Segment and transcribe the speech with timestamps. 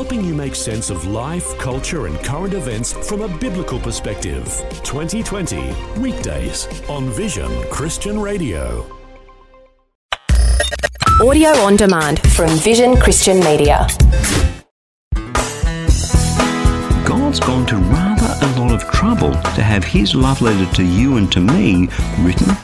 [0.00, 4.46] helping you make sense of life, culture, and current events from a biblical perspective.
[4.82, 8.86] 2020, weekdays on Vision Christian Radio.
[11.20, 13.86] Audio on demand from Vision Christian Media.
[17.04, 21.18] God's gone to rather a lot of trouble to have His love letter to you
[21.18, 21.90] and to me
[22.20, 22.56] written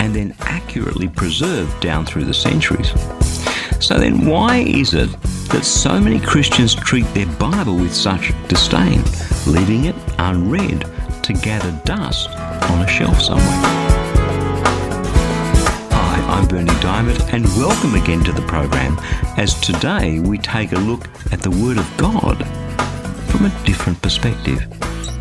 [0.00, 2.90] and then accurately preserved down through the centuries.
[3.80, 5.10] So then, why is it
[5.48, 9.02] that so many Christians treat their Bible with such disdain,
[9.46, 10.82] leaving it unread
[11.22, 13.46] to gather dust on a shelf somewhere?
[15.92, 18.98] Hi, I'm Berni Dymet, and welcome again to the program
[19.38, 22.46] as today we take a look at the Word of God
[23.30, 24.60] from a different perspective.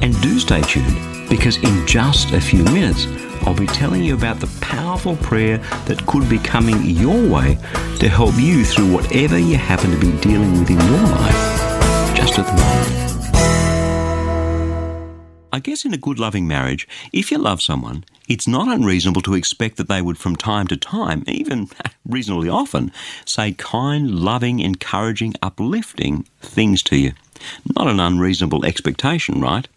[0.02, 3.06] And do stay tuned because in just a few minutes,
[3.42, 7.58] I'll be telling you about the powerful prayer that could be coming your way
[8.00, 12.40] to help you through whatever you happen to be dealing with in your life just
[12.40, 13.10] at the moment.
[15.52, 19.34] I guess in a good loving marriage, if you love someone, it's not unreasonable to
[19.34, 21.70] expect that they would from time to time, even
[22.06, 22.92] reasonably often,
[23.26, 27.14] say kind, loving, encouraging, uplifting things to you.
[27.76, 29.68] Not an unreasonable expectation, right?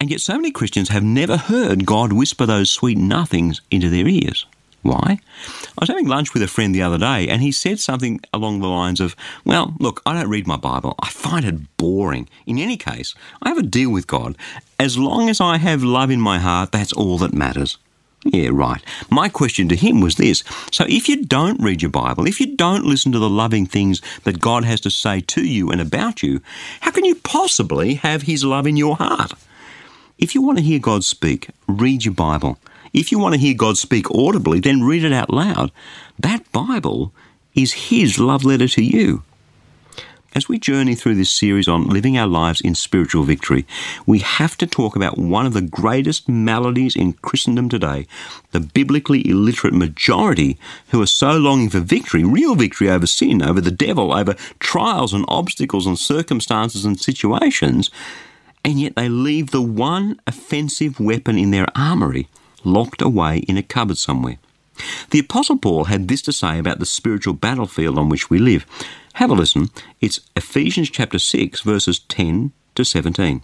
[0.00, 4.06] And yet, so many Christians have never heard God whisper those sweet nothings into their
[4.06, 4.46] ears.
[4.82, 5.18] Why?
[5.18, 8.60] I was having lunch with a friend the other day, and he said something along
[8.60, 10.94] the lines of, Well, look, I don't read my Bible.
[11.00, 12.28] I find it boring.
[12.46, 14.36] In any case, I have a deal with God.
[14.78, 17.76] As long as I have love in my heart, that's all that matters.
[18.24, 18.82] Yeah, right.
[19.10, 22.56] My question to him was this So, if you don't read your Bible, if you
[22.56, 26.22] don't listen to the loving things that God has to say to you and about
[26.22, 26.40] you,
[26.80, 29.32] how can you possibly have His love in your heart?
[30.18, 32.58] If you want to hear God speak, read your Bible.
[32.92, 35.70] If you want to hear God speak audibly, then read it out loud.
[36.18, 37.12] That Bible
[37.54, 39.22] is His love letter to you.
[40.34, 43.66] As we journey through this series on living our lives in spiritual victory,
[44.04, 48.06] we have to talk about one of the greatest maladies in Christendom today
[48.52, 50.58] the biblically illiterate majority
[50.88, 55.14] who are so longing for victory, real victory over sin, over the devil, over trials
[55.14, 57.90] and obstacles and circumstances and situations,
[58.62, 62.28] and yet they leave the one offensive weapon in their armory
[62.64, 64.38] locked away in a cupboard somewhere.
[65.10, 68.66] The Apostle Paul had this to say about the spiritual battlefield on which we live.
[69.14, 69.70] Have a listen.
[70.00, 73.42] It's Ephesians chapter 6, verses 10 to 17.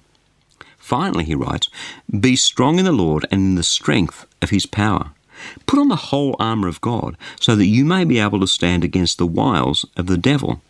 [0.78, 1.68] Finally, he writes,
[2.20, 5.12] Be strong in the Lord and in the strength of his power.
[5.66, 8.84] Put on the whole armour of God, so that you may be able to stand
[8.84, 10.60] against the wiles of the devil.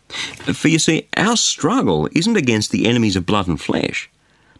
[0.53, 4.09] For you see, our struggle isn't against the enemies of blood and flesh,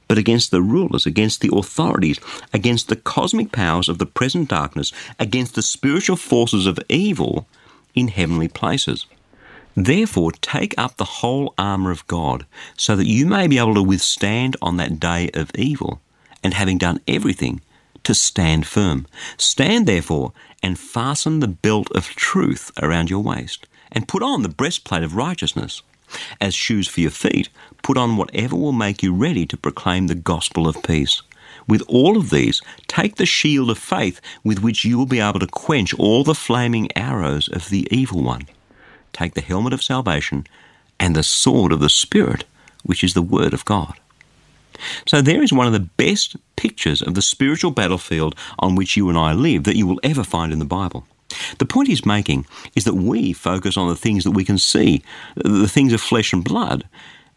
[0.07, 2.19] but against the rulers, against the authorities,
[2.53, 7.47] against the cosmic powers of the present darkness, against the spiritual forces of evil
[7.93, 9.05] in heavenly places.
[9.75, 12.45] Therefore, take up the whole armour of God,
[12.77, 16.01] so that you may be able to withstand on that day of evil,
[16.43, 17.61] and having done everything,
[18.03, 19.07] to stand firm.
[19.37, 20.31] Stand therefore,
[20.63, 25.15] and fasten the belt of truth around your waist, and put on the breastplate of
[25.15, 25.81] righteousness.
[26.39, 27.49] As shoes for your feet,
[27.83, 31.21] put on whatever will make you ready to proclaim the gospel of peace.
[31.67, 35.39] With all of these, take the shield of faith with which you will be able
[35.39, 38.47] to quench all the flaming arrows of the evil one.
[39.13, 40.45] Take the helmet of salvation
[40.99, 42.45] and the sword of the Spirit,
[42.83, 43.93] which is the Word of God.
[45.07, 49.07] So, there is one of the best pictures of the spiritual battlefield on which you
[49.07, 51.07] and I live that you will ever find in the Bible.
[51.57, 55.03] The point he's making is that we focus on the things that we can see,
[55.35, 56.85] the things of flesh and blood,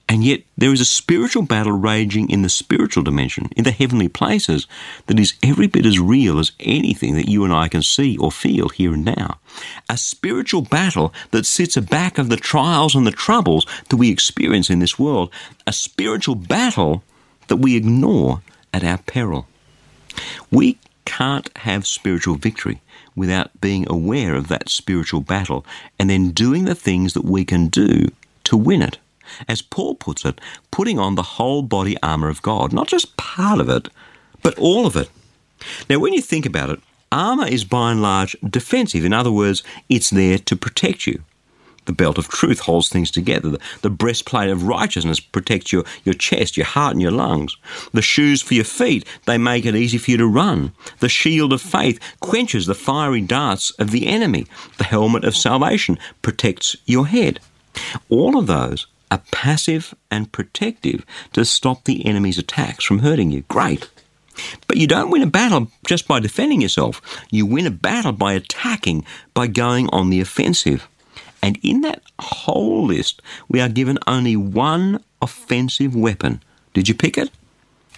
[0.09, 4.09] and yet there is a spiritual battle raging in the spiritual dimension, in the heavenly
[4.09, 4.66] places,
[5.06, 8.32] that is every bit as real as anything that you and I can see or
[8.32, 9.38] feel here and now.
[9.91, 14.70] A spiritual battle that sits aback of the trials and the troubles that we experience
[14.70, 15.30] in this world.
[15.66, 17.03] A spiritual battle
[17.48, 18.41] that we ignore
[18.72, 19.47] at our peril.
[20.50, 22.82] We can't have spiritual victory
[23.16, 25.64] without being aware of that spiritual battle
[25.98, 28.08] and then doing the things that we can do
[28.44, 28.98] to win it.
[29.48, 30.38] As Paul puts it,
[30.71, 33.88] putting on the whole body armour of God, not just part of it,
[34.42, 35.09] but all of it.
[35.88, 36.80] Now, when you think about it,
[37.10, 39.04] armour is by and large defensive.
[39.04, 41.22] In other words, it's there to protect you.
[41.88, 43.48] The belt of truth holds things together.
[43.48, 47.56] The, the, breastplate of righteousness protects your, your chest, your heart, and your lungs.
[47.94, 50.72] The shoes for your feet, they make it easy for you to run.
[51.00, 54.46] The shield of faith quenches the fiery darts of the enemy.
[54.76, 57.40] The helmet of salvation protects your head.
[58.10, 63.44] All of those are passive and protective to stop the enemy's attacks from hurting you.
[63.48, 63.88] Great.
[64.66, 67.00] But you don't win a battle just by defending yourself.
[67.30, 70.86] You win a battle by attacking, by going on the offensive.
[71.42, 76.42] And in that whole list, we are given only one offensive weapon.
[76.74, 77.30] Did you pick it?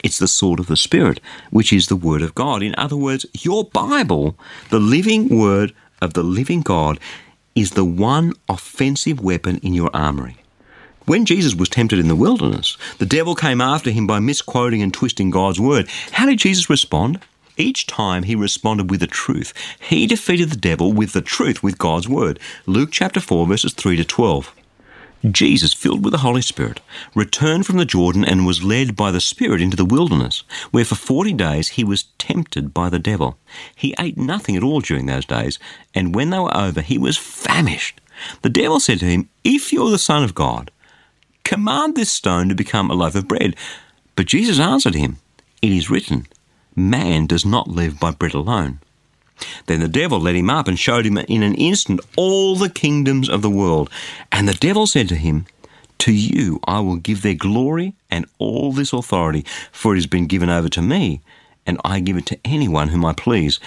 [0.03, 1.21] It's the sword of the Spirit,
[1.51, 2.63] which is the Word of God.
[2.63, 4.37] In other words, your Bible,
[4.71, 6.99] the living Word of the living God,
[7.55, 10.37] is the one offensive weapon in your armory.
[11.07, 14.95] When Jesus was tempted in the wilderness, the devil came after him by misquoting and
[14.95, 15.89] twisting God's word.
[16.13, 17.21] How did Jesus respond?
[17.61, 19.53] Each time he responded with the truth.
[19.79, 22.41] He defeated the devil with the truth, with God's word.
[22.65, 24.55] Luke chapter 4, verses 3 to 12.
[25.31, 26.81] Jesus, filled with the Holy Spirit,
[27.15, 30.95] returned from the Jordan and was led by the Spirit into the wilderness, where for
[30.95, 33.37] forty days he was tempted by the devil.
[33.77, 35.59] He ate nothing at all during those days,
[35.95, 38.01] and when they were over, he was famished.
[38.41, 40.71] The devil said to him, If you're the Son of God,
[41.45, 43.55] command this stone to become a loaf of bread.
[44.17, 45.19] But Jesus answered him,
[45.61, 46.27] It is written,
[46.77, 48.81] Man does not live by bread alone.
[49.67, 53.29] Then the devil led him up and showed him in an instant all the kingdoms
[53.29, 53.91] of the world.
[54.31, 55.47] And the devil said to him,
[55.99, 60.27] To you I will give their glory and all this authority, for it has been
[60.27, 61.21] given over to me,
[61.67, 63.61] and I give it to anyone whom I please.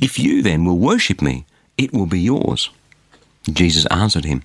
[0.00, 1.46] If you then will worship me,
[1.78, 2.70] it will be yours.
[3.50, 4.42] Jesus answered him,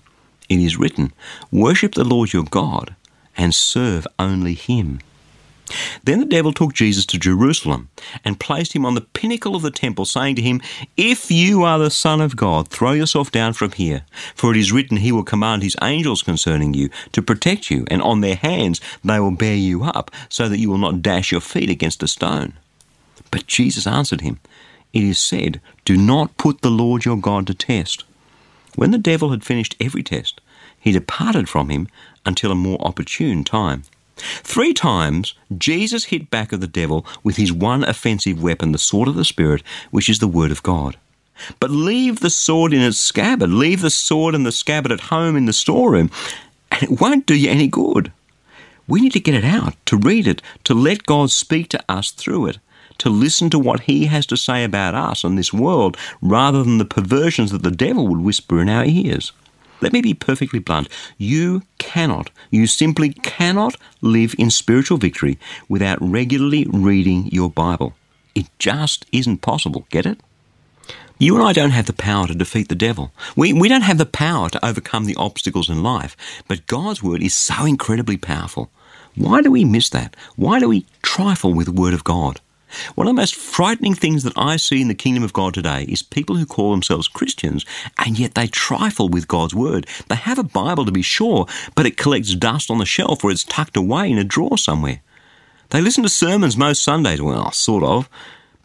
[0.47, 1.13] It is written,
[1.51, 2.95] Worship the Lord your God,
[3.37, 4.99] and serve only him.
[6.03, 7.89] Then the devil took Jesus to Jerusalem
[8.25, 10.61] and placed him on the pinnacle of the temple, saying to him,
[10.97, 14.03] If you are the Son of God, throw yourself down from here,
[14.35, 18.01] for it is written, He will command His angels concerning you to protect you, and
[18.01, 21.41] on their hands they will bear you up, so that you will not dash your
[21.41, 22.53] feet against a stone.
[23.31, 24.39] But Jesus answered him,
[24.93, 28.03] It is said, Do not put the Lord your God to test.
[28.75, 30.41] When the devil had finished every test,
[30.79, 31.87] he departed from him
[32.25, 33.83] until a more opportune time.
[34.19, 39.07] Three times, Jesus hit back at the devil with his one offensive weapon, the sword
[39.07, 40.97] of the Spirit, which is the Word of God.
[41.59, 45.35] But leave the sword in its scabbard, leave the sword and the scabbard at home
[45.35, 46.11] in the storeroom,
[46.71, 48.11] and it won't do you any good.
[48.87, 52.11] We need to get it out, to read it, to let God speak to us
[52.11, 52.57] through it,
[52.97, 56.77] to listen to what He has to say about us and this world, rather than
[56.77, 59.31] the perversions that the devil would whisper in our ears.
[59.81, 60.89] Let me be perfectly blunt.
[61.17, 65.37] You cannot, you simply cannot live in spiritual victory
[65.67, 67.93] without regularly reading your Bible.
[68.35, 69.85] It just isn't possible.
[69.89, 70.19] Get it?
[71.17, 73.11] You and I don't have the power to defeat the devil.
[73.35, 76.15] We, we don't have the power to overcome the obstacles in life.
[76.47, 78.69] But God's Word is so incredibly powerful.
[79.15, 80.15] Why do we miss that?
[80.37, 82.39] Why do we trifle with the Word of God?
[82.95, 85.85] One of the most frightening things that I see in the kingdom of God today
[85.89, 87.65] is people who call themselves Christians
[87.97, 89.87] and yet they trifle with God's word.
[90.07, 91.45] They have a Bible to be sure,
[91.75, 95.01] but it collects dust on the shelf or it's tucked away in a drawer somewhere.
[95.69, 98.09] They listen to sermons most Sundays, well, sort of,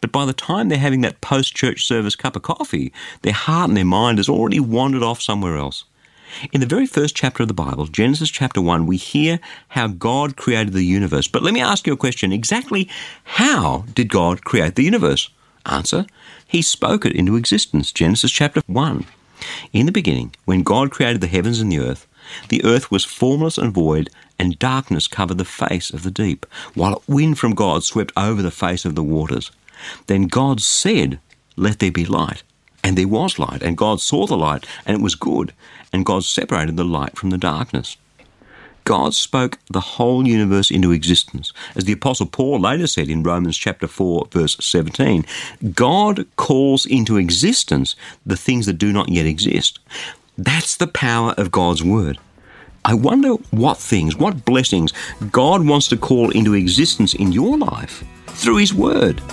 [0.01, 2.91] but by the time they're having that post church service cup of coffee,
[3.21, 5.85] their heart and their mind has already wandered off somewhere else.
[6.51, 9.39] In the very first chapter of the Bible, Genesis chapter 1, we hear
[9.69, 11.27] how God created the universe.
[11.27, 12.31] But let me ask you a question.
[12.31, 12.89] Exactly
[13.23, 15.29] how did God create the universe?
[15.65, 16.05] Answer,
[16.47, 17.91] He spoke it into existence.
[17.91, 19.05] Genesis chapter 1.
[19.73, 22.07] In the beginning, when God created the heavens and the earth,
[22.49, 24.09] the earth was formless and void,
[24.39, 28.41] and darkness covered the face of the deep, while a wind from God swept over
[28.41, 29.51] the face of the waters.
[30.07, 31.19] Then God said,
[31.55, 32.43] Let there be light.
[32.85, 35.53] And there was light, and God saw the light, and it was good,
[35.91, 37.97] and God separated the light from the darkness.
[38.83, 41.51] God spoke the whole universe into existence.
[41.75, 45.25] As the Apostle Paul later said in Romans chapter 4, verse 17,
[45.73, 49.79] God calls into existence the things that do not yet exist.
[50.37, 52.19] That's the power of God's Word.
[52.85, 54.93] I wonder what things, what blessings
[55.31, 59.23] God wants to call into existence in your life through His Word.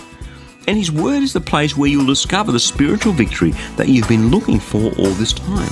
[0.73, 4.31] And His Word is the place where you'll discover the spiritual victory that you've been
[4.31, 5.69] looking for all this time.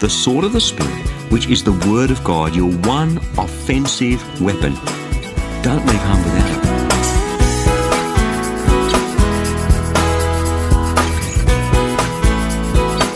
[0.00, 0.92] The sword of the Spirit,
[1.32, 4.74] which is the Word of God, your one offensive weapon.
[5.62, 6.60] Don't leave home without it.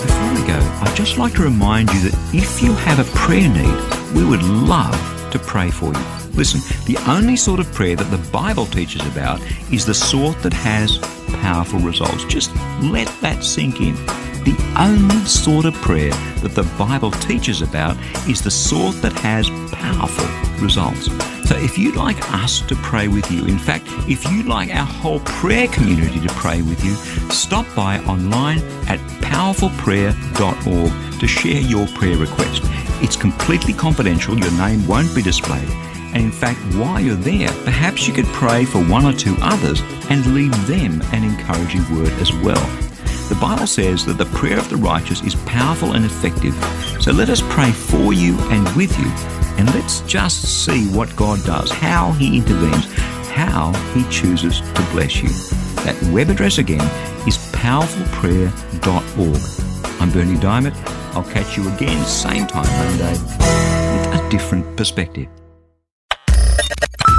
[0.07, 3.51] Before we go, I'd just like to remind you that if you have a prayer
[3.51, 4.97] need, we would love
[5.33, 6.05] to pray for you.
[6.33, 10.55] Listen, the only sort of prayer that the Bible teaches about is the sort that
[10.55, 10.99] has
[11.41, 12.25] powerful results.
[12.25, 13.95] Just let that sink in.
[14.45, 17.97] The only sort of prayer that the Bible teaches about
[18.29, 20.27] is the sort that has powerful
[20.63, 21.07] results.
[21.49, 24.85] So if you'd like us to pray with you, in fact, if you'd like our
[24.85, 26.95] whole prayer community to pray with you,
[27.31, 32.63] stop by online at powerfulprayer.org to share your prayer request.
[33.03, 35.88] It's completely confidential, your name won't be displayed.
[36.15, 39.83] And in fact, while you're there, perhaps you could pray for one or two others
[40.11, 42.67] and leave them an encouraging word as well.
[43.29, 46.55] The Bible says that the prayer of the righteous is powerful and effective,
[47.01, 49.11] So let us pray for you and with you,
[49.59, 52.87] and let's just see what God does, how He intervenes,
[53.29, 55.29] how He chooses to bless you.
[55.85, 56.81] That web address again
[57.29, 60.01] is powerfulprayer.org.
[60.01, 60.75] I'm Berni Dymet.
[61.15, 65.29] I'll catch you again, same time Monday, with a different perspective.